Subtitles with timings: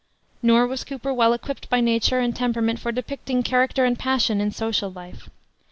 [0.41, 4.49] Nor was Cooper well equipped by nature and temperament for depicting character and passion in
[4.49, 5.29] social life.